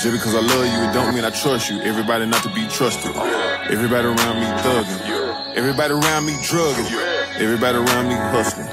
Just 0.00 0.12
because 0.12 0.34
I 0.34 0.40
love 0.40 0.64
you, 0.64 0.88
it 0.88 0.94
don't 0.94 1.14
mean 1.14 1.26
I 1.26 1.30
trust 1.30 1.70
you. 1.70 1.78
Everybody 1.82 2.24
not 2.24 2.42
to 2.44 2.48
be 2.54 2.66
trusted. 2.68 3.14
Everybody 3.14 4.08
around 4.08 4.40
me 4.40 4.46
thugging. 4.64 5.54
Everybody 5.56 5.92
around 5.92 6.24
me 6.24 6.34
drugging. 6.42 6.86
Everybody 7.36 7.76
around 7.76 8.08
me 8.08 8.14
hustling. 8.14 8.68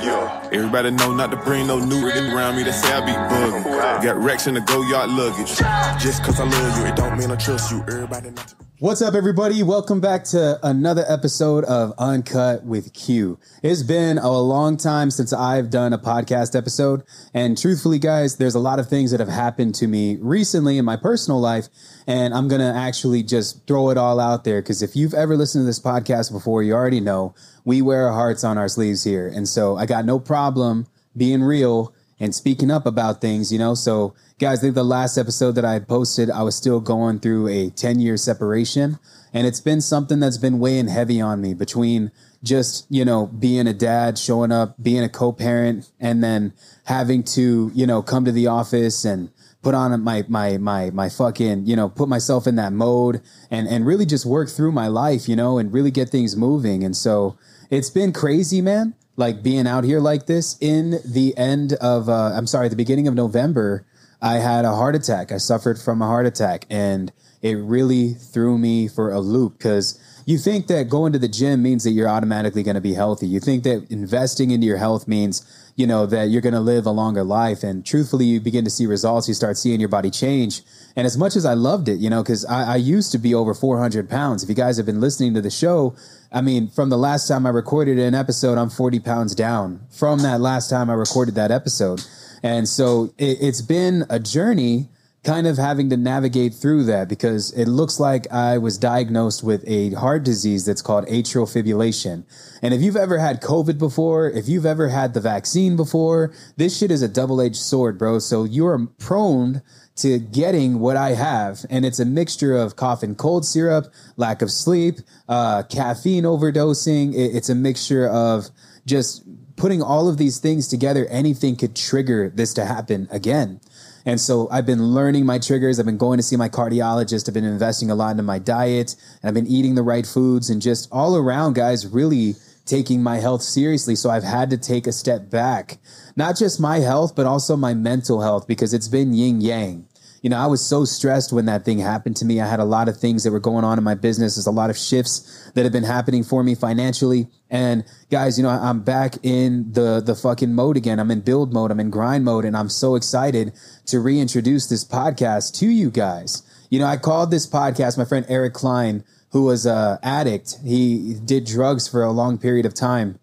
Everybody 0.53 0.91
know 0.91 1.13
not 1.13 1.31
to 1.31 1.37
bring 1.37 1.67
no 1.67 1.79
new 1.79 1.99
niggas 1.99 2.33
around 2.33 2.55
me 2.55 2.63
that 2.63 2.71
say 2.71 2.93
I 2.93 3.01
be 3.05 3.11
bugging. 3.11 4.03
Got 4.03 4.15
racks 4.23 4.47
in 4.47 4.53
the 4.53 4.61
Goyard 4.61 5.09
luggage. 5.09 5.57
Just 6.01 6.23
cause 6.23 6.39
I 6.39 6.45
love 6.45 6.77
you, 6.79 6.85
it 6.85 6.95
don't 6.95 7.17
mean 7.19 7.29
I 7.29 7.35
trust 7.35 7.71
you. 7.71 7.81
Everybody 7.81 8.29
not 8.29 8.47
to 8.47 8.66
What's 8.79 9.01
up, 9.01 9.15
everybody? 9.15 9.63
Welcome 9.63 10.01
back 10.01 10.23
to 10.25 10.59
another 10.61 11.03
episode 11.09 11.63
of 11.63 11.93
Uncut 11.97 12.63
with 12.63 12.93
Q. 12.93 13.39
It's 13.63 13.81
been 13.81 14.19
a 14.19 14.29
long 14.29 14.77
time 14.77 15.09
since 15.09 15.33
I've 15.33 15.71
done 15.71 15.93
a 15.93 15.97
podcast 15.97 16.55
episode. 16.55 17.01
And 17.33 17.57
truthfully, 17.57 17.97
guys, 17.97 18.37
there's 18.37 18.53
a 18.53 18.59
lot 18.59 18.77
of 18.77 18.87
things 18.87 19.09
that 19.09 19.19
have 19.19 19.29
happened 19.29 19.73
to 19.75 19.87
me 19.87 20.17
recently 20.21 20.77
in 20.77 20.85
my 20.85 20.95
personal 20.95 21.39
life. 21.39 21.69
And 22.05 22.35
I'm 22.35 22.47
going 22.47 22.61
to 22.61 22.67
actually 22.67 23.23
just 23.23 23.65
throw 23.65 23.89
it 23.89 23.97
all 23.97 24.19
out 24.19 24.43
there 24.43 24.61
because 24.61 24.83
if 24.83 24.95
you've 24.95 25.15
ever 25.15 25.35
listened 25.35 25.63
to 25.63 25.65
this 25.65 25.79
podcast 25.79 26.31
before, 26.31 26.61
you 26.61 26.73
already 26.73 26.99
know 26.99 27.33
we 27.65 27.81
wear 27.81 28.05
our 28.05 28.13
hearts 28.13 28.43
on 28.43 28.59
our 28.59 28.69
sleeves 28.69 29.03
here. 29.03 29.27
And 29.27 29.49
so 29.49 29.75
I 29.75 29.87
got 29.87 30.05
no 30.05 30.19
problem 30.19 30.85
being 31.15 31.41
real 31.41 31.95
and 32.19 32.33
speaking 32.33 32.71
up 32.71 32.85
about 32.85 33.21
things, 33.21 33.51
you 33.51 33.59
know? 33.59 33.75
So, 33.75 34.15
guys, 34.39 34.59
I 34.59 34.61
think 34.61 34.75
the 34.75 34.83
last 34.83 35.17
episode 35.17 35.53
that 35.53 35.65
I 35.65 35.73
had 35.73 35.87
posted, 35.87 36.29
I 36.29 36.43
was 36.43 36.55
still 36.55 36.79
going 36.79 37.19
through 37.19 37.47
a 37.47 37.69
10 37.69 37.99
year 37.99 38.17
separation. 38.17 38.99
And 39.33 39.45
it's 39.45 39.61
been 39.61 39.81
something 39.81 40.19
that's 40.19 40.37
been 40.37 40.59
weighing 40.59 40.87
heavy 40.87 41.21
on 41.21 41.41
me 41.41 41.53
between 41.53 42.11
just, 42.43 42.87
you 42.89 43.05
know, 43.05 43.27
being 43.27 43.67
a 43.67 43.73
dad, 43.73 44.17
showing 44.17 44.51
up, 44.51 44.81
being 44.81 45.03
a 45.03 45.09
co 45.09 45.31
parent, 45.31 45.91
and 45.99 46.23
then 46.23 46.53
having 46.85 47.23
to, 47.23 47.71
you 47.75 47.85
know, 47.85 48.01
come 48.01 48.25
to 48.25 48.31
the 48.31 48.47
office 48.47 49.05
and 49.05 49.29
put 49.61 49.75
on 49.75 50.01
my 50.01 50.23
my 50.27 50.57
my 50.57 50.89
my 50.91 51.09
fucking 51.09 51.65
you 51.65 51.75
know 51.75 51.89
put 51.89 52.07
myself 52.07 52.47
in 52.47 52.55
that 52.55 52.71
mode 52.71 53.21
and 53.51 53.67
and 53.67 53.85
really 53.85 54.05
just 54.05 54.25
work 54.25 54.49
through 54.49 54.71
my 54.71 54.87
life 54.87 55.27
you 55.27 55.35
know 55.35 55.57
and 55.57 55.73
really 55.73 55.91
get 55.91 56.07
things 56.07 56.37
moving 56.37 56.83
and 56.83 56.95
so 56.95 57.37
it's 57.69 57.89
been 57.89 58.13
crazy 58.13 58.61
man 58.61 58.93
like 59.17 59.43
being 59.43 59.67
out 59.67 59.83
here 59.83 59.99
like 59.99 60.25
this 60.25 60.57
in 60.61 60.99
the 61.03 61.37
end 61.37 61.73
of 61.73 62.07
uh, 62.07 62.31
i'm 62.33 62.47
sorry 62.47 62.69
the 62.69 62.75
beginning 62.75 63.07
of 63.07 63.13
november 63.13 63.85
i 64.21 64.35
had 64.35 64.65
a 64.65 64.73
heart 64.73 64.95
attack. 64.95 65.31
I 65.31 65.37
suffered 65.37 65.79
from 65.79 66.01
a 66.01 66.07
heart 66.07 66.25
attack 66.25 66.65
and 66.69 67.11
it 67.41 67.53
really 67.55 68.13
threw 68.13 68.57
me 68.57 68.87
for 68.87 69.11
a 69.11 69.19
loop 69.19 69.57
because 69.57 69.99
you 70.27 70.37
think 70.37 70.67
that 70.67 70.89
going 70.89 71.13
to 71.13 71.19
the 71.19 71.29
gym 71.29 71.63
means 71.63 71.85
that 71.85 71.91
you're 71.91 72.09
automatically 72.09 72.61
going 72.61 72.75
to 72.75 72.81
be 72.81 72.93
healthy. 72.93 73.27
You 73.27 73.39
think 73.39 73.63
that 73.63 73.87
investing 73.89 74.51
into 74.51 74.67
your 74.67 74.75
health 74.75 75.07
means 75.07 75.41
you 75.77 75.87
know 75.87 76.05
that 76.05 76.25
you're 76.25 76.41
going 76.41 76.53
to 76.53 76.59
live 76.59 76.85
a 76.85 76.91
longer 76.91 77.23
life. 77.23 77.63
And 77.63 77.85
truthfully 77.85 78.25
you 78.25 78.41
begin 78.41 78.65
to 78.65 78.69
see 78.69 78.85
results. 78.85 79.29
You 79.29 79.33
start 79.33 79.57
seeing 79.57 79.79
your 79.79 79.87
body 79.87 80.11
change. 80.11 80.63
And 80.97 81.07
as 81.07 81.17
much 81.17 81.35
as 81.35 81.45
i 81.45 81.53
loved 81.53 81.87
it 81.87 81.99
you 81.99 82.09
know 82.09 82.23
because 82.23 82.43
I, 82.45 82.73
I 82.73 82.75
used 82.75 83.11
to 83.13 83.17
be 83.17 83.33
over 83.33 83.53
400 83.53 84.09
pounds. 84.09 84.43
If 84.43 84.49
you 84.49 84.55
guys 84.55 84.75
have 84.77 84.85
been 84.85 84.99
listening 84.99 85.33
to 85.35 85.41
the 85.41 85.49
show 85.49 85.95
I 86.31 86.41
mean, 86.41 86.67
from 86.67 86.89
the 86.89 86.97
last 86.97 87.27
time 87.27 87.45
I 87.45 87.49
recorded 87.49 87.97
an 87.97 88.13
episode, 88.13 88.57
I'm 88.57 88.69
40 88.69 88.99
pounds 88.99 89.33
down 89.33 89.79
from 89.89 90.19
that 90.19 90.41
last 90.41 90.69
time 90.69 90.89
I 90.89 90.93
recorded 90.93 91.35
that 91.35 91.51
episode. 91.51 92.05
And 92.43 92.67
so 92.67 93.13
it, 93.17 93.37
it's 93.39 93.61
been 93.61 94.05
a 94.09 94.19
journey 94.19 94.89
kind 95.27 95.45
of 95.45 95.57
having 95.57 95.89
to 95.89 95.97
navigate 95.97 96.53
through 96.53 96.85
that 96.85 97.09
because 97.09 97.51
it 97.51 97.65
looks 97.65 97.99
like 97.99 98.31
I 98.31 98.57
was 98.57 98.77
diagnosed 98.77 99.43
with 99.43 99.61
a 99.67 99.91
heart 99.91 100.23
disease 100.23 100.65
that's 100.65 100.81
called 100.81 101.05
atrial 101.07 101.45
fibrillation. 101.45 102.23
And 102.61 102.73
if 102.73 102.81
you've 102.81 102.95
ever 102.95 103.17
had 103.17 103.41
COVID 103.41 103.77
before, 103.77 104.29
if 104.29 104.47
you've 104.47 104.65
ever 104.65 104.87
had 104.87 105.13
the 105.13 105.19
vaccine 105.19 105.75
before, 105.75 106.33
this 106.55 106.77
shit 106.77 106.91
is 106.91 107.01
a 107.01 107.09
double 107.09 107.41
edged 107.41 107.57
sword, 107.57 107.97
bro. 107.97 108.19
So 108.19 108.45
you're 108.45 108.87
prone 108.99 109.61
to 109.97 110.17
getting 110.17 110.79
what 110.79 110.95
I 110.95 111.09
have. 111.09 111.65
And 111.69 111.85
it's 111.85 111.99
a 111.99 112.05
mixture 112.05 112.55
of 112.55 112.77
cough 112.77 113.03
and 113.03 113.17
cold 113.17 113.45
syrup, 113.45 113.87
lack 114.15 114.41
of 114.41 114.49
sleep, 114.49 114.99
uh, 115.27 115.63
caffeine 115.63 116.23
overdosing. 116.23 117.11
It's 117.13 117.49
a 117.49 117.55
mixture 117.55 118.07
of 118.07 118.47
just 118.85 119.23
putting 119.57 119.81
all 119.81 120.07
of 120.07 120.17
these 120.17 120.39
things 120.39 120.69
together. 120.69 121.05
Anything 121.07 121.57
could 121.57 121.75
trigger 121.75 122.29
this 122.29 122.53
to 122.53 122.63
happen 122.63 123.09
again. 123.11 123.59
And 124.05 124.19
so 124.19 124.47
I've 124.51 124.65
been 124.65 124.93
learning 124.93 125.25
my 125.25 125.39
triggers. 125.39 125.79
I've 125.79 125.85
been 125.85 125.97
going 125.97 126.17
to 126.17 126.23
see 126.23 126.35
my 126.35 126.49
cardiologist. 126.49 127.27
I've 127.27 127.33
been 127.33 127.43
investing 127.43 127.91
a 127.91 127.95
lot 127.95 128.11
into 128.11 128.23
my 128.23 128.39
diet 128.39 128.95
and 129.21 129.27
I've 129.27 129.33
been 129.33 129.47
eating 129.47 129.75
the 129.75 129.83
right 129.83 130.05
foods 130.05 130.49
and 130.49 130.61
just 130.61 130.87
all 130.91 131.17
around, 131.17 131.53
guys, 131.53 131.85
really 131.85 132.35
taking 132.65 133.01
my 133.01 133.17
health 133.17 133.41
seriously. 133.41 133.95
So 133.95 134.09
I've 134.09 134.23
had 134.23 134.49
to 134.51 134.57
take 134.57 134.87
a 134.87 134.91
step 134.91 135.29
back, 135.29 135.77
not 136.15 136.37
just 136.37 136.59
my 136.59 136.79
health, 136.79 137.15
but 137.15 137.25
also 137.25 137.55
my 137.55 137.73
mental 137.73 138.21
health 138.21 138.47
because 138.47 138.73
it's 138.73 138.87
been 138.87 139.13
yin 139.13 139.41
yang. 139.41 139.87
You 140.21 140.29
know, 140.29 140.37
I 140.37 140.47
was 140.47 140.65
so 140.65 140.83
stressed 140.85 141.31
when 141.31 141.45
that 141.45 141.63
thing 141.63 141.79
happened 141.79 142.15
to 142.17 142.25
me. 142.25 142.41
I 142.41 142.47
had 142.47 142.59
a 142.59 142.65
lot 142.65 142.89
of 142.89 142.97
things 142.97 143.23
that 143.23 143.31
were 143.31 143.39
going 143.39 143.63
on 143.63 143.77
in 143.77 143.83
my 143.83 143.93
business. 143.93 144.35
There's 144.35 144.47
a 144.47 144.51
lot 144.51 144.69
of 144.69 144.77
shifts 144.77 145.51
that 145.53 145.63
have 145.63 145.71
been 145.71 145.83
happening 145.83 146.23
for 146.23 146.43
me 146.43 146.55
financially. 146.55 147.27
And 147.49 147.83
guys, 148.09 148.37
you 148.37 148.43
know, 148.43 148.49
I'm 148.49 148.81
back 148.81 149.15
in 149.23 149.71
the 149.71 150.01
the 150.01 150.15
fucking 150.15 150.53
mode 150.53 150.77
again. 150.77 150.99
I'm 150.99 151.11
in 151.11 151.21
build 151.21 151.53
mode. 151.53 151.71
I'm 151.71 151.79
in 151.79 151.89
grind 151.89 152.25
mode, 152.25 152.45
and 152.45 152.57
I'm 152.57 152.69
so 152.69 152.95
excited 152.95 153.53
to 153.85 153.99
reintroduce 153.99 154.67
this 154.67 154.83
podcast 154.83 155.53
to 155.59 155.67
you 155.67 155.91
guys. 155.91 156.43
You 156.69 156.79
know, 156.79 156.87
I 156.87 156.97
called 156.97 157.31
this 157.31 157.47
podcast 157.47 157.97
my 157.97 158.05
friend 158.05 158.25
Eric 158.27 158.53
Klein, 158.53 159.03
who 159.31 159.43
was 159.43 159.65
a 159.65 159.99
addict. 160.03 160.57
He 160.65 161.15
did 161.23 161.45
drugs 161.45 161.87
for 161.87 162.03
a 162.03 162.11
long 162.11 162.37
period 162.37 162.65
of 162.65 162.73
time. 162.73 163.19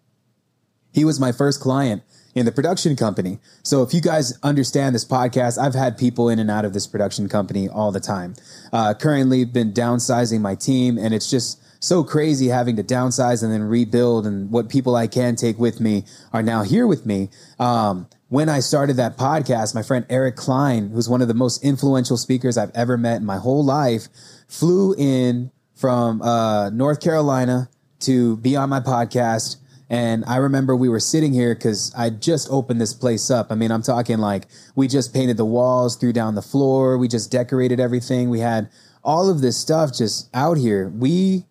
He 0.93 1.03
was 1.03 1.19
my 1.19 1.31
first 1.33 1.59
client 1.59 2.03
in 2.35 2.45
the 2.45 2.51
production 2.51 2.95
company. 2.95 3.39
So 3.63 3.81
if 3.81 3.93
you 3.93 4.01
guys 4.01 4.37
understand 4.43 4.93
this 4.93 5.05
podcast, 5.05 5.57
I've 5.57 5.73
had 5.73 5.97
people 5.97 6.29
in 6.29 6.37
and 6.37 6.51
out 6.51 6.65
of 6.65 6.73
this 6.73 6.85
production 6.85 7.29
company 7.29 7.69
all 7.69 7.91
the 7.91 8.01
time. 8.01 8.35
Uh, 8.73 8.93
currently 8.93 9.45
been 9.45 9.71
downsizing 9.71 10.41
my 10.41 10.53
team 10.53 10.97
and 10.97 11.13
it's 11.13 11.29
just 11.29 11.61
so 11.81 12.03
crazy 12.03 12.47
having 12.47 12.75
to 12.75 12.83
downsize 12.83 13.41
and 13.41 13.51
then 13.53 13.63
rebuild 13.63 14.27
and 14.27 14.51
what 14.51 14.69
people 14.69 14.95
I 14.95 15.07
can 15.07 15.35
take 15.35 15.57
with 15.57 15.79
me 15.79 16.03
are 16.33 16.43
now 16.43 16.63
here 16.63 16.85
with 16.85 17.05
me. 17.05 17.29
Um, 17.57 18.07
when 18.27 18.49
I 18.49 18.59
started 18.59 18.97
that 18.97 19.17
podcast, 19.17 19.73
my 19.73 19.83
friend 19.83 20.05
Eric 20.09 20.35
Klein, 20.35 20.89
who's 20.89 21.07
one 21.07 21.21
of 21.21 21.27
the 21.27 21.33
most 21.33 21.63
influential 21.63 22.17
speakers 22.17 22.57
I've 22.57 22.71
ever 22.75 22.97
met 22.97 23.17
in 23.17 23.25
my 23.25 23.37
whole 23.37 23.63
life, 23.63 24.07
flew 24.47 24.93
in 24.97 25.51
from 25.75 26.21
uh, 26.21 26.69
North 26.71 27.01
Carolina 27.01 27.69
to 27.99 28.37
be 28.37 28.55
on 28.55 28.69
my 28.69 28.79
podcast 28.79 29.57
and 29.89 30.25
I 30.25 30.37
remember 30.37 30.75
we 30.75 30.89
were 30.89 30.99
sitting 30.99 31.33
here 31.33 31.53
because 31.53 31.93
I 31.95 32.09
just 32.09 32.47
opened 32.49 32.81
this 32.81 32.93
place 32.93 33.29
up. 33.29 33.51
I 33.51 33.55
mean, 33.55 33.71
I'm 33.71 33.83
talking 33.83 34.17
like 34.17 34.47
we 34.75 34.87
just 34.87 35.13
painted 35.13 35.37
the 35.37 35.45
walls, 35.45 35.95
threw 35.95 36.11
down 36.11 36.35
the 36.35 36.41
floor, 36.41 36.97
we 36.97 37.07
just 37.07 37.31
decorated 37.31 37.79
everything. 37.79 38.29
We 38.29 38.39
had 38.39 38.69
all 39.03 39.29
of 39.29 39.41
this 39.41 39.57
stuff 39.57 39.93
just 39.93 40.29
out 40.33 40.57
here. 40.57 40.89
We 40.89 41.45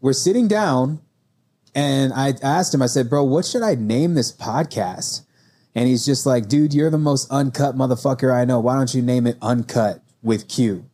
were 0.00 0.12
sitting 0.12 0.48
down 0.48 1.00
and 1.74 2.12
I 2.12 2.34
asked 2.42 2.74
him, 2.74 2.82
I 2.82 2.86
said, 2.86 3.08
Bro, 3.08 3.24
what 3.24 3.44
should 3.44 3.62
I 3.62 3.76
name 3.76 4.14
this 4.14 4.32
podcast? 4.32 5.22
And 5.76 5.88
he's 5.88 6.04
just 6.04 6.26
like, 6.26 6.48
Dude, 6.48 6.74
you're 6.74 6.90
the 6.90 6.98
most 6.98 7.30
uncut 7.30 7.76
motherfucker 7.76 8.34
I 8.34 8.44
know. 8.44 8.58
Why 8.58 8.74
don't 8.74 8.92
you 8.92 9.02
name 9.02 9.28
it 9.28 9.38
Uncut 9.40 10.02
with 10.22 10.48
Q? 10.48 10.86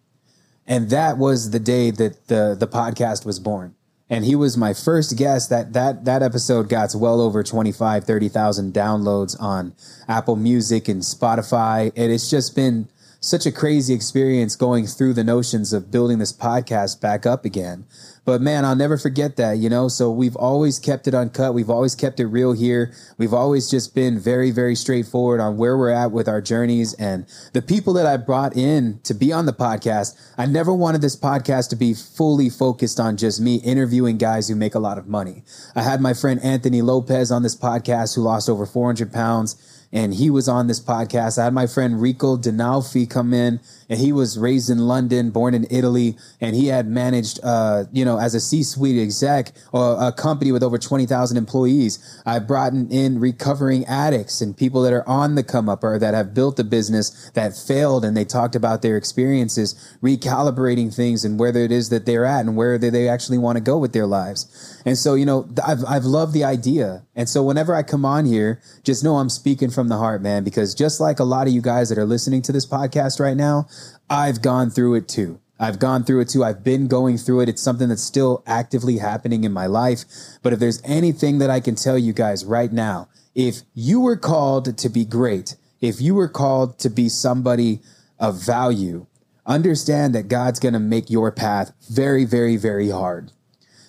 And 0.66 0.90
that 0.90 1.16
was 1.16 1.50
the 1.50 1.58
day 1.58 1.90
that 1.90 2.28
the, 2.28 2.54
the 2.58 2.68
podcast 2.68 3.24
was 3.24 3.40
born 3.40 3.74
and 4.10 4.24
he 4.24 4.34
was 4.34 4.56
my 4.56 4.74
first 4.74 5.16
guest. 5.16 5.48
That 5.48 5.72
that 5.72 6.04
that 6.04 6.22
episode 6.22 6.68
got 6.68 6.94
well 6.94 7.20
over 7.20 7.42
25 7.42 8.04
30,000 8.04 8.74
downloads 8.74 9.40
on 9.40 9.72
Apple 10.08 10.36
Music 10.36 10.88
and 10.88 11.02
Spotify. 11.02 11.92
And 11.96 12.12
it's 12.12 12.28
just 12.28 12.56
been 12.56 12.88
such 13.20 13.46
a 13.46 13.52
crazy 13.52 13.94
experience 13.94 14.56
going 14.56 14.86
through 14.86 15.12
the 15.12 15.24
notions 15.24 15.72
of 15.72 15.90
building 15.90 16.18
this 16.18 16.32
podcast 16.32 17.00
back 17.00 17.26
up 17.26 17.44
again 17.44 17.84
but 18.24 18.40
man, 18.40 18.64
I'll 18.64 18.76
never 18.76 18.96
forget 18.96 19.36
that, 19.36 19.58
you 19.58 19.68
know? 19.68 19.88
So 19.88 20.10
we've 20.10 20.36
always 20.36 20.78
kept 20.78 21.08
it 21.08 21.14
uncut. 21.14 21.54
We've 21.54 21.68
always 21.68 21.94
kept 21.94 22.20
it 22.20 22.26
real 22.26 22.52
here. 22.52 22.92
We've 23.18 23.34
always 23.34 23.70
just 23.70 23.94
been 23.94 24.20
very, 24.20 24.50
very 24.50 24.74
straightforward 24.74 25.40
on 25.40 25.56
where 25.56 25.76
we're 25.76 25.90
at 25.90 26.12
with 26.12 26.28
our 26.28 26.40
journeys 26.40 26.94
and 26.94 27.26
the 27.54 27.60
people 27.62 27.92
that 27.94 28.06
I 28.06 28.16
brought 28.16 28.56
in 28.56 29.00
to 29.04 29.14
be 29.14 29.32
on 29.32 29.46
the 29.46 29.52
podcast. 29.52 30.16
I 30.36 30.46
never 30.46 30.72
wanted 30.72 31.00
this 31.00 31.16
podcast 31.16 31.70
to 31.70 31.76
be 31.76 31.94
fully 31.94 32.50
focused 32.50 33.00
on 33.00 33.16
just 33.16 33.40
me 33.40 33.56
interviewing 33.56 34.18
guys 34.18 34.48
who 34.48 34.54
make 34.54 34.74
a 34.74 34.80
lot 34.80 34.98
of 34.98 35.08
money. 35.08 35.42
I 35.74 35.82
had 35.82 36.00
my 36.00 36.14
friend 36.14 36.40
Anthony 36.42 36.82
Lopez 36.82 37.32
on 37.32 37.42
this 37.42 37.56
podcast 37.56 38.14
who 38.14 38.22
lost 38.22 38.48
over 38.48 38.66
400 38.66 39.12
pounds 39.12 39.79
and 39.92 40.14
he 40.14 40.30
was 40.30 40.48
on 40.48 40.66
this 40.68 40.80
podcast. 40.80 41.38
I 41.38 41.44
had 41.44 41.54
my 41.54 41.66
friend 41.66 42.00
Rico 42.00 42.36
Dinalfi 42.36 43.08
come 43.08 43.34
in 43.34 43.60
and 43.88 43.98
he 43.98 44.12
was 44.12 44.38
raised 44.38 44.70
in 44.70 44.78
London, 44.78 45.30
born 45.30 45.52
in 45.52 45.66
Italy, 45.68 46.16
and 46.40 46.54
he 46.54 46.68
had 46.68 46.86
managed, 46.86 47.40
uh, 47.42 47.84
you 47.92 48.04
know, 48.04 48.18
as 48.18 48.34
a 48.34 48.40
C-suite 48.40 49.02
exec 49.02 49.50
or 49.72 49.96
a 50.00 50.12
company 50.12 50.52
with 50.52 50.62
over 50.62 50.78
20,000 50.78 51.36
employees. 51.36 52.22
I 52.24 52.38
brought 52.38 52.72
in 52.72 53.18
recovering 53.18 53.84
addicts 53.86 54.40
and 54.40 54.56
people 54.56 54.82
that 54.82 54.92
are 54.92 55.06
on 55.08 55.34
the 55.34 55.42
come 55.42 55.68
up 55.68 55.82
or 55.82 55.98
that 55.98 56.14
have 56.14 56.34
built 56.34 56.60
a 56.60 56.64
business 56.64 57.30
that 57.34 57.56
failed 57.56 58.04
and 58.04 58.16
they 58.16 58.24
talked 58.24 58.54
about 58.54 58.82
their 58.82 58.96
experiences, 58.96 59.74
recalibrating 60.00 60.94
things 60.94 61.24
and 61.24 61.38
where 61.40 61.56
it 61.56 61.72
is 61.72 61.88
that 61.88 62.06
they're 62.06 62.24
at 62.24 62.46
and 62.46 62.56
where 62.56 62.78
they 62.78 63.08
actually 63.08 63.38
want 63.38 63.56
to 63.56 63.60
go 63.60 63.76
with 63.76 63.92
their 63.92 64.06
lives. 64.06 64.80
And 64.86 64.96
so, 64.96 65.14
you 65.14 65.26
know, 65.26 65.48
I've, 65.66 65.84
I've 65.84 66.04
loved 66.04 66.32
the 66.32 66.44
idea. 66.44 67.04
And 67.16 67.28
so 67.28 67.42
whenever 67.42 67.74
I 67.74 67.82
come 67.82 68.04
on 68.04 68.24
here, 68.24 68.62
just 68.84 69.02
know 69.02 69.16
I'm 69.16 69.28
speaking 69.28 69.68
from 69.68 69.79
from 69.80 69.88
the 69.88 69.96
heart, 69.96 70.20
man, 70.20 70.44
because 70.44 70.74
just 70.74 71.00
like 71.00 71.20
a 71.20 71.24
lot 71.24 71.46
of 71.46 71.54
you 71.54 71.62
guys 71.62 71.88
that 71.88 71.96
are 71.96 72.04
listening 72.04 72.42
to 72.42 72.52
this 72.52 72.66
podcast 72.66 73.18
right 73.18 73.34
now, 73.34 73.66
I've 74.10 74.42
gone 74.42 74.68
through 74.68 74.96
it 74.96 75.08
too. 75.08 75.40
I've 75.58 75.78
gone 75.78 76.04
through 76.04 76.20
it 76.20 76.28
too. 76.28 76.44
I've 76.44 76.62
been 76.62 76.86
going 76.86 77.16
through 77.16 77.40
it. 77.40 77.48
It's 77.48 77.62
something 77.62 77.88
that's 77.88 78.02
still 78.02 78.42
actively 78.46 78.98
happening 78.98 79.42
in 79.42 79.52
my 79.52 79.64
life. 79.64 80.04
But 80.42 80.52
if 80.52 80.58
there's 80.58 80.82
anything 80.84 81.38
that 81.38 81.48
I 81.48 81.60
can 81.60 81.76
tell 81.76 81.96
you 81.96 82.12
guys 82.12 82.44
right 82.44 82.70
now, 82.70 83.08
if 83.34 83.62
you 83.72 84.00
were 84.00 84.18
called 84.18 84.76
to 84.76 84.88
be 84.90 85.06
great, 85.06 85.56
if 85.80 85.98
you 85.98 86.14
were 86.14 86.28
called 86.28 86.78
to 86.80 86.90
be 86.90 87.08
somebody 87.08 87.80
of 88.18 88.44
value, 88.44 89.06
understand 89.46 90.14
that 90.14 90.28
God's 90.28 90.60
going 90.60 90.74
to 90.74 90.78
make 90.78 91.08
your 91.08 91.32
path 91.32 91.72
very, 91.88 92.26
very, 92.26 92.58
very 92.58 92.90
hard. 92.90 93.32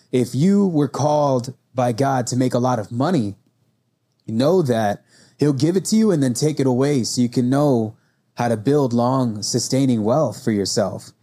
If 0.10 0.34
you 0.34 0.66
were 0.66 0.88
called 0.88 1.54
by 1.76 1.92
God 1.92 2.28
to 2.28 2.38
make 2.38 2.54
a 2.54 2.60
lot 2.60 2.80
of 2.80 2.94
money, 2.94 3.36
know 4.26 4.62
that 4.62 5.04
He'll 5.42 5.54
give 5.54 5.76
it 5.76 5.86
to 5.86 5.96
you 5.96 6.12
and 6.12 6.22
then 6.22 6.36
take 6.36 6.60
it 6.60 6.68
away 6.68 7.04
so 7.04 7.20
you 7.20 7.28
can 7.28 7.50
know 7.50 7.98
how 8.36 8.48
to 8.48 8.56
build 8.56 8.94
long, 8.94 9.42
sustaining 9.42 10.04
wealth 10.04 10.44
for 10.44 10.52
yourself. 10.52 11.14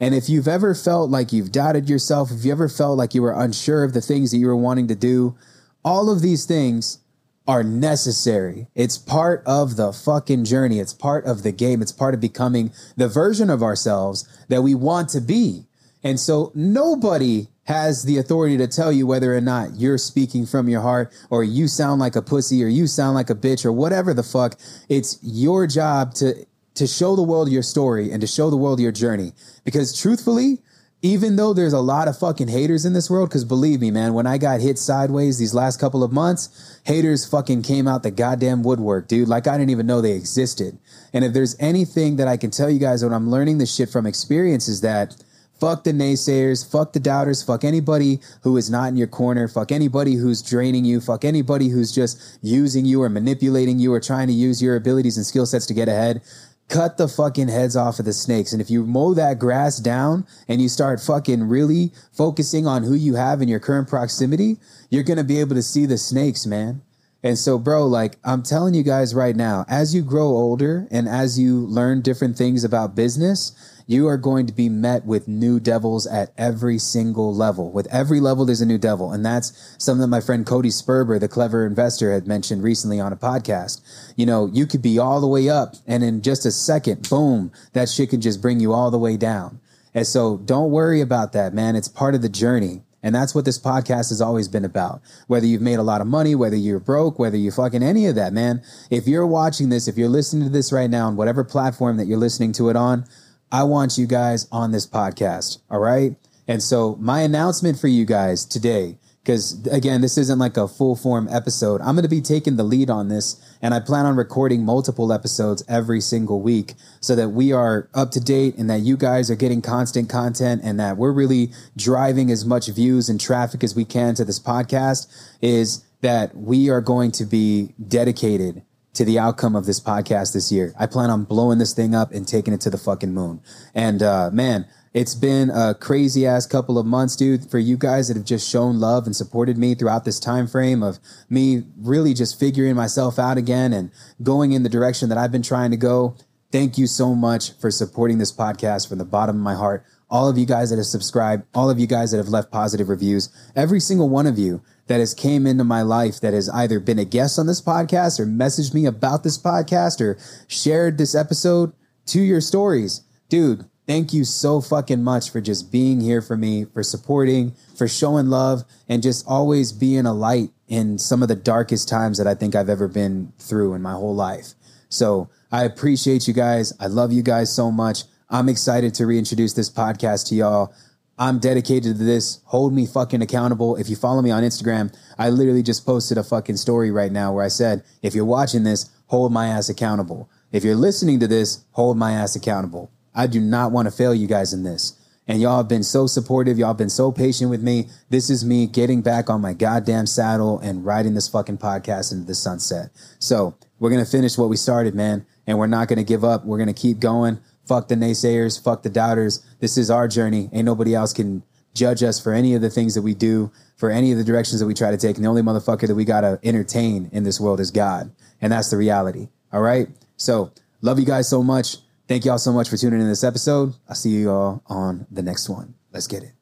And 0.00 0.16
if 0.16 0.28
you've 0.28 0.48
ever 0.48 0.74
felt 0.74 1.10
like 1.10 1.32
you've 1.32 1.52
doubted 1.52 1.88
yourself, 1.88 2.32
if 2.32 2.44
you 2.44 2.50
ever 2.50 2.68
felt 2.68 2.98
like 2.98 3.14
you 3.14 3.22
were 3.22 3.40
unsure 3.40 3.84
of 3.84 3.92
the 3.92 4.00
things 4.00 4.32
that 4.32 4.38
you 4.38 4.48
were 4.48 4.56
wanting 4.56 4.88
to 4.88 4.96
do, 4.96 5.36
all 5.84 6.10
of 6.10 6.22
these 6.22 6.44
things 6.44 6.98
are 7.46 7.62
necessary. 7.62 8.66
It's 8.74 8.98
part 8.98 9.44
of 9.46 9.76
the 9.76 9.92
fucking 9.92 10.44
journey. 10.44 10.80
It's 10.80 10.92
part 10.92 11.24
of 11.24 11.44
the 11.44 11.52
game. 11.52 11.80
It's 11.80 11.92
part 11.92 12.14
of 12.14 12.20
becoming 12.20 12.72
the 12.96 13.06
version 13.06 13.48
of 13.48 13.62
ourselves 13.62 14.28
that 14.48 14.62
we 14.62 14.74
want 14.74 15.08
to 15.10 15.20
be. 15.20 15.68
And 16.02 16.18
so 16.18 16.50
nobody 16.52 17.46
has 17.68 18.04
the 18.04 18.16
authority 18.16 18.56
to 18.56 18.66
tell 18.66 18.90
you 18.90 19.06
whether 19.06 19.36
or 19.36 19.42
not 19.42 19.68
you're 19.76 19.98
speaking 19.98 20.46
from 20.46 20.70
your 20.70 20.80
heart 20.80 21.12
or 21.28 21.44
you 21.44 21.68
sound 21.68 22.00
like 22.00 22.16
a 22.16 22.22
pussy 22.22 22.64
or 22.64 22.66
you 22.66 22.86
sound 22.86 23.14
like 23.14 23.28
a 23.28 23.34
bitch 23.34 23.62
or 23.62 23.70
whatever 23.70 24.14
the 24.14 24.22
fuck. 24.22 24.58
It's 24.88 25.18
your 25.22 25.66
job 25.66 26.14
to 26.14 26.46
to 26.76 26.86
show 26.86 27.14
the 27.14 27.22
world 27.22 27.50
your 27.50 27.62
story 27.62 28.10
and 28.10 28.22
to 28.22 28.26
show 28.26 28.48
the 28.48 28.56
world 28.56 28.80
your 28.80 28.92
journey. 28.92 29.32
Because 29.64 30.00
truthfully, 30.00 30.62
even 31.02 31.36
though 31.36 31.52
there's 31.52 31.74
a 31.74 31.80
lot 31.80 32.08
of 32.08 32.18
fucking 32.18 32.48
haters 32.48 32.86
in 32.86 32.94
this 32.94 33.10
world, 33.10 33.28
because 33.28 33.44
believe 33.44 33.80
me, 33.80 33.90
man, 33.90 34.14
when 34.14 34.26
I 34.26 34.38
got 34.38 34.60
hit 34.60 34.78
sideways 34.78 35.38
these 35.38 35.54
last 35.54 35.78
couple 35.78 36.02
of 36.02 36.10
months, 36.10 36.80
haters 36.86 37.26
fucking 37.26 37.62
came 37.62 37.86
out 37.86 38.02
the 38.02 38.10
goddamn 38.10 38.62
woodwork, 38.62 39.08
dude. 39.08 39.28
Like 39.28 39.46
I 39.46 39.58
didn't 39.58 39.70
even 39.70 39.86
know 39.86 40.00
they 40.00 40.12
existed. 40.12 40.78
And 41.12 41.22
if 41.22 41.34
there's 41.34 41.54
anything 41.60 42.16
that 42.16 42.28
I 42.28 42.38
can 42.38 42.50
tell 42.50 42.70
you 42.70 42.78
guys 42.78 43.04
when 43.04 43.12
I'm 43.12 43.30
learning 43.30 43.58
this 43.58 43.74
shit 43.74 43.90
from 43.90 44.06
experience 44.06 44.68
is 44.68 44.80
that 44.80 45.16
fuck 45.60 45.84
the 45.84 45.92
naysayers, 45.92 46.68
fuck 46.68 46.92
the 46.92 47.00
doubters, 47.00 47.42
fuck 47.42 47.64
anybody 47.64 48.20
who 48.42 48.56
is 48.56 48.70
not 48.70 48.88
in 48.88 48.96
your 48.96 49.06
corner, 49.06 49.48
fuck 49.48 49.72
anybody 49.72 50.14
who's 50.14 50.42
draining 50.42 50.84
you, 50.84 51.00
fuck 51.00 51.24
anybody 51.24 51.68
who's 51.68 51.92
just 51.92 52.38
using 52.42 52.84
you 52.84 53.02
or 53.02 53.08
manipulating 53.08 53.78
you 53.78 53.92
or 53.92 54.00
trying 54.00 54.26
to 54.26 54.32
use 54.32 54.62
your 54.62 54.76
abilities 54.76 55.16
and 55.16 55.26
skill 55.26 55.46
sets 55.46 55.66
to 55.66 55.74
get 55.74 55.88
ahead. 55.88 56.22
Cut 56.68 56.98
the 56.98 57.08
fucking 57.08 57.48
heads 57.48 57.76
off 57.76 57.98
of 57.98 58.04
the 58.04 58.12
snakes. 58.12 58.52
And 58.52 58.60
if 58.60 58.70
you 58.70 58.84
mow 58.84 59.14
that 59.14 59.38
grass 59.38 59.78
down 59.78 60.26
and 60.46 60.60
you 60.60 60.68
start 60.68 61.00
fucking 61.00 61.48
really 61.48 61.92
focusing 62.12 62.66
on 62.66 62.82
who 62.82 62.94
you 62.94 63.14
have 63.14 63.40
in 63.40 63.48
your 63.48 63.60
current 63.60 63.88
proximity, 63.88 64.58
you're 64.90 65.02
going 65.02 65.16
to 65.16 65.24
be 65.24 65.40
able 65.40 65.54
to 65.54 65.62
see 65.62 65.86
the 65.86 65.96
snakes, 65.96 66.44
man. 66.44 66.82
And 67.22 67.36
so, 67.36 67.58
bro, 67.58 67.86
like 67.86 68.16
I'm 68.24 68.42
telling 68.42 68.74
you 68.74 68.82
guys 68.84 69.14
right 69.14 69.34
now, 69.34 69.64
as 69.68 69.94
you 69.94 70.02
grow 70.02 70.28
older 70.28 70.86
and 70.90 71.08
as 71.08 71.38
you 71.38 71.66
learn 71.66 72.00
different 72.00 72.36
things 72.36 72.62
about 72.62 72.94
business, 72.94 73.74
you 73.88 74.06
are 74.06 74.18
going 74.18 74.46
to 74.46 74.52
be 74.52 74.68
met 74.68 75.04
with 75.06 75.26
new 75.26 75.58
devils 75.58 76.06
at 76.06 76.30
every 76.36 76.78
single 76.78 77.34
level. 77.34 77.72
With 77.72 77.86
every 77.90 78.20
level, 78.20 78.44
there's 78.44 78.60
a 78.60 78.66
new 78.66 78.78
devil. 78.78 79.12
And 79.12 79.24
that's 79.24 79.76
something 79.78 80.02
that 80.02 80.08
my 80.08 80.20
friend 80.20 80.46
Cody 80.46 80.68
Sperber, 80.68 81.18
the 81.18 81.26
clever 81.26 81.66
investor, 81.66 82.12
had 82.12 82.28
mentioned 82.28 82.62
recently 82.62 83.00
on 83.00 83.12
a 83.12 83.16
podcast. 83.16 83.80
You 84.14 84.26
know, 84.26 84.46
you 84.52 84.66
could 84.66 84.82
be 84.82 84.98
all 84.98 85.20
the 85.20 85.26
way 85.26 85.48
up 85.48 85.74
and 85.86 86.04
in 86.04 86.22
just 86.22 86.44
a 86.44 86.52
second, 86.52 87.08
boom, 87.08 87.50
that 87.72 87.88
shit 87.88 88.10
can 88.10 88.20
just 88.20 88.42
bring 88.42 88.60
you 88.60 88.74
all 88.74 88.90
the 88.90 88.98
way 88.98 89.16
down. 89.16 89.58
And 89.94 90.06
so 90.06 90.36
don't 90.36 90.70
worry 90.70 91.00
about 91.00 91.32
that, 91.32 91.54
man. 91.54 91.74
It's 91.74 91.88
part 91.88 92.14
of 92.14 92.22
the 92.22 92.28
journey. 92.28 92.82
And 93.02 93.14
that's 93.14 93.34
what 93.34 93.44
this 93.44 93.58
podcast 93.58 94.10
has 94.10 94.20
always 94.20 94.48
been 94.48 94.64
about. 94.64 95.00
Whether 95.28 95.46
you've 95.46 95.62
made 95.62 95.78
a 95.78 95.82
lot 95.84 96.00
of 96.00 96.06
money, 96.06 96.34
whether 96.34 96.56
you're 96.56 96.80
broke, 96.80 97.18
whether 97.18 97.36
you 97.36 97.50
fucking 97.50 97.82
any 97.82 98.06
of 98.06 98.16
that, 98.16 98.32
man. 98.32 98.62
If 98.90 99.06
you're 99.06 99.26
watching 99.26 99.68
this, 99.68 99.86
if 99.86 99.96
you're 99.96 100.08
listening 100.08 100.44
to 100.44 100.50
this 100.50 100.72
right 100.72 100.90
now 100.90 101.06
on 101.06 101.16
whatever 101.16 101.44
platform 101.44 101.96
that 101.98 102.06
you're 102.06 102.18
listening 102.18 102.52
to 102.52 102.70
it 102.70 102.76
on, 102.76 103.04
I 103.52 103.62
want 103.62 103.98
you 103.98 104.06
guys 104.06 104.48
on 104.50 104.72
this 104.72 104.86
podcast. 104.86 105.58
All 105.70 105.78
right. 105.78 106.16
And 106.46 106.62
so 106.62 106.96
my 107.00 107.20
announcement 107.20 107.78
for 107.78 107.88
you 107.88 108.04
guys 108.04 108.44
today, 108.44 108.98
because 109.22 109.66
again, 109.70 110.00
this 110.00 110.16
isn't 110.16 110.38
like 110.38 110.56
a 110.56 110.66
full 110.66 110.96
form 110.96 111.28
episode. 111.30 111.80
I'm 111.80 111.94
going 111.94 112.02
to 112.02 112.08
be 112.08 112.20
taking 112.20 112.56
the 112.56 112.64
lead 112.64 112.88
on 112.88 113.08
this 113.08 113.40
and 113.60 113.74
I 113.74 113.80
plan 113.80 114.06
on 114.06 114.16
recording 114.16 114.64
multiple 114.64 115.12
episodes 115.12 115.62
every 115.68 116.00
single 116.00 116.40
week 116.40 116.74
so 117.00 117.14
that 117.14 117.30
we 117.30 117.52
are 117.52 117.88
up 117.94 118.10
to 118.12 118.20
date 118.20 118.56
and 118.56 118.70
that 118.70 118.80
you 118.80 118.96
guys 118.96 119.30
are 119.30 119.36
getting 119.36 119.60
constant 119.60 120.08
content 120.08 120.62
and 120.64 120.80
that 120.80 120.96
we're 120.96 121.12
really 121.12 121.50
driving 121.76 122.30
as 122.30 122.44
much 122.44 122.68
views 122.68 123.08
and 123.08 123.20
traffic 123.20 123.62
as 123.62 123.74
we 123.74 123.84
can 123.84 124.14
to 124.14 124.24
this 124.24 124.40
podcast 124.40 125.06
is 125.42 125.84
that 126.00 126.36
we 126.36 126.70
are 126.70 126.80
going 126.80 127.10
to 127.12 127.24
be 127.24 127.74
dedicated 127.86 128.62
to 128.98 129.04
the 129.04 129.16
outcome 129.16 129.54
of 129.54 129.64
this 129.64 129.78
podcast 129.78 130.32
this 130.32 130.50
year. 130.50 130.74
I 130.76 130.86
plan 130.86 131.08
on 131.08 131.22
blowing 131.22 131.58
this 131.58 131.72
thing 131.72 131.94
up 131.94 132.10
and 132.10 132.26
taking 132.26 132.52
it 132.52 132.60
to 132.62 132.70
the 132.70 132.76
fucking 132.76 133.14
moon. 133.14 133.40
And 133.72 134.02
uh, 134.02 134.30
man, 134.32 134.66
it's 134.92 135.14
been 135.14 135.50
a 135.50 135.72
crazy 135.72 136.26
ass 136.26 136.46
couple 136.46 136.76
of 136.78 136.84
months, 136.84 137.14
dude, 137.14 137.48
for 137.48 137.60
you 137.60 137.76
guys 137.76 138.08
that 138.08 138.16
have 138.16 138.26
just 138.26 138.50
shown 138.50 138.80
love 138.80 139.06
and 139.06 139.14
supported 139.14 139.56
me 139.56 139.76
throughout 139.76 140.04
this 140.04 140.18
time 140.18 140.48
frame 140.48 140.82
of 140.82 140.98
me 141.30 141.62
really 141.78 142.12
just 142.12 142.40
figuring 142.40 142.74
myself 142.74 143.20
out 143.20 143.38
again 143.38 143.72
and 143.72 143.92
going 144.20 144.50
in 144.50 144.64
the 144.64 144.68
direction 144.68 145.08
that 145.10 145.18
I've 145.18 145.30
been 145.30 145.42
trying 145.42 145.70
to 145.70 145.76
go. 145.76 146.16
Thank 146.50 146.76
you 146.76 146.88
so 146.88 147.14
much 147.14 147.52
for 147.60 147.70
supporting 147.70 148.18
this 148.18 148.32
podcast 148.32 148.88
from 148.88 148.98
the 148.98 149.04
bottom 149.04 149.36
of 149.36 149.42
my 149.42 149.54
heart. 149.54 149.84
All 150.10 150.28
of 150.28 150.38
you 150.38 150.46
guys 150.46 150.70
that 150.70 150.76
have 150.76 150.86
subscribed, 150.86 151.44
all 151.54 151.68
of 151.68 151.78
you 151.78 151.86
guys 151.86 152.10
that 152.10 152.16
have 152.16 152.28
left 152.28 152.50
positive 152.50 152.88
reviews, 152.88 153.28
every 153.54 153.80
single 153.80 154.08
one 154.08 154.26
of 154.26 154.38
you 154.38 154.62
that 154.86 155.00
has 155.00 155.12
came 155.14 155.46
into 155.46 155.64
my 155.64 155.82
life 155.82 156.20
that 156.20 156.32
has 156.32 156.48
either 156.48 156.80
been 156.80 156.98
a 156.98 157.04
guest 157.04 157.38
on 157.38 157.46
this 157.46 157.60
podcast 157.60 158.18
or 158.18 158.26
messaged 158.26 158.72
me 158.72 158.86
about 158.86 159.22
this 159.22 159.38
podcast 159.38 160.00
or 160.00 160.18
shared 160.46 160.96
this 160.96 161.14
episode 161.14 161.72
to 162.06 162.22
your 162.22 162.40
stories. 162.40 163.02
Dude, 163.28 163.66
thank 163.86 164.14
you 164.14 164.24
so 164.24 164.62
fucking 164.62 165.04
much 165.04 165.30
for 165.30 165.42
just 165.42 165.70
being 165.70 166.00
here 166.00 166.22
for 166.22 166.36
me, 166.36 166.64
for 166.64 166.82
supporting, 166.82 167.54
for 167.76 167.86
showing 167.86 168.28
love, 168.28 168.64
and 168.88 169.02
just 169.02 169.26
always 169.26 169.72
being 169.72 170.06
a 170.06 170.14
light 170.14 170.50
in 170.68 170.98
some 170.98 171.22
of 171.22 171.28
the 171.28 171.34
darkest 171.34 171.88
times 171.88 172.16
that 172.18 172.26
I 172.26 172.34
think 172.34 172.54
I've 172.54 172.70
ever 172.70 172.88
been 172.88 173.32
through 173.38 173.74
in 173.74 173.82
my 173.82 173.92
whole 173.92 174.14
life. 174.14 174.54
So 174.88 175.28
I 175.52 175.64
appreciate 175.64 176.26
you 176.26 176.34
guys. 176.34 176.72
I 176.80 176.86
love 176.86 177.12
you 177.12 177.22
guys 177.22 177.54
so 177.54 177.70
much. 177.70 178.04
I'm 178.30 178.50
excited 178.50 178.92
to 178.94 179.06
reintroduce 179.06 179.54
this 179.54 179.70
podcast 179.70 180.28
to 180.28 180.34
y'all. 180.34 180.74
I'm 181.18 181.38
dedicated 181.38 181.96
to 181.96 182.04
this. 182.04 182.40
Hold 182.44 182.74
me 182.74 182.86
fucking 182.86 183.22
accountable. 183.22 183.76
If 183.76 183.88
you 183.88 183.96
follow 183.96 184.20
me 184.20 184.30
on 184.30 184.42
Instagram, 184.42 184.94
I 185.18 185.30
literally 185.30 185.62
just 185.62 185.86
posted 185.86 186.18
a 186.18 186.22
fucking 186.22 186.58
story 186.58 186.90
right 186.90 187.10
now 187.10 187.32
where 187.32 187.44
I 187.44 187.48
said, 187.48 187.82
if 188.02 188.14
you're 188.14 188.26
watching 188.26 188.64
this, 188.64 188.90
hold 189.06 189.32
my 189.32 189.46
ass 189.48 189.70
accountable. 189.70 190.28
If 190.52 190.62
you're 190.62 190.76
listening 190.76 191.20
to 191.20 191.26
this, 191.26 191.64
hold 191.72 191.96
my 191.96 192.12
ass 192.12 192.36
accountable. 192.36 192.90
I 193.14 193.26
do 193.28 193.40
not 193.40 193.72
want 193.72 193.86
to 193.86 193.96
fail 193.96 194.14
you 194.14 194.26
guys 194.26 194.52
in 194.52 194.62
this. 194.62 194.94
And 195.26 195.40
y'all 195.40 195.56
have 195.56 195.68
been 195.68 195.82
so 195.82 196.06
supportive. 196.06 196.58
Y'all 196.58 196.68
have 196.68 196.76
been 196.76 196.90
so 196.90 197.10
patient 197.10 197.48
with 197.50 197.62
me. 197.62 197.88
This 198.10 198.28
is 198.28 198.44
me 198.44 198.66
getting 198.66 199.00
back 199.00 199.30
on 199.30 199.40
my 199.40 199.54
goddamn 199.54 200.06
saddle 200.06 200.58
and 200.58 200.84
riding 200.84 201.14
this 201.14 201.28
fucking 201.28 201.58
podcast 201.58 202.12
into 202.12 202.26
the 202.26 202.34
sunset. 202.34 202.90
So 203.18 203.56
we're 203.78 203.90
going 203.90 204.04
to 204.04 204.10
finish 204.10 204.36
what 204.36 204.50
we 204.50 204.56
started, 204.56 204.94
man. 204.94 205.26
And 205.46 205.58
we're 205.58 205.66
not 205.66 205.88
going 205.88 205.98
to 205.98 206.04
give 206.04 206.24
up. 206.24 206.44
We're 206.44 206.58
going 206.58 206.72
to 206.72 206.74
keep 206.74 207.00
going. 207.00 207.40
Fuck 207.68 207.88
the 207.88 207.94
naysayers. 207.94 208.62
Fuck 208.62 208.82
the 208.82 208.90
doubters. 208.90 209.44
This 209.60 209.76
is 209.76 209.90
our 209.90 210.08
journey. 210.08 210.48
Ain't 210.52 210.64
nobody 210.64 210.94
else 210.94 211.12
can 211.12 211.42
judge 211.74 212.02
us 212.02 212.18
for 212.18 212.32
any 212.32 212.54
of 212.54 212.62
the 212.62 212.70
things 212.70 212.94
that 212.94 213.02
we 213.02 213.14
do, 213.14 213.52
for 213.76 213.90
any 213.90 214.10
of 214.10 214.18
the 214.18 214.24
directions 214.24 214.58
that 214.60 214.66
we 214.66 214.74
try 214.74 214.90
to 214.90 214.96
take. 214.96 215.16
And 215.16 215.24
the 215.24 215.28
only 215.28 215.42
motherfucker 215.42 215.86
that 215.86 215.94
we 215.94 216.04
got 216.04 216.22
to 216.22 216.40
entertain 216.42 217.10
in 217.12 217.24
this 217.24 217.38
world 217.38 217.60
is 217.60 217.70
God. 217.70 218.10
And 218.40 218.50
that's 218.50 218.70
the 218.70 218.78
reality. 218.78 219.28
All 219.52 219.60
right. 219.60 219.88
So 220.16 220.50
love 220.80 220.98
you 220.98 221.04
guys 221.04 221.28
so 221.28 221.42
much. 221.42 221.76
Thank 222.08 222.24
y'all 222.24 222.38
so 222.38 222.52
much 222.52 222.70
for 222.70 222.78
tuning 222.78 223.00
in 223.00 223.08
this 223.08 223.22
episode. 223.22 223.74
I'll 223.86 223.94
see 223.94 224.10
you 224.10 224.30
all 224.30 224.62
on 224.66 225.06
the 225.10 225.22
next 225.22 225.50
one. 225.50 225.74
Let's 225.92 226.06
get 226.06 226.22
it. 226.22 226.32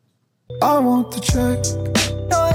I 0.62 0.78
want 0.78 1.10
the 1.10 1.20
check. 1.20 2.45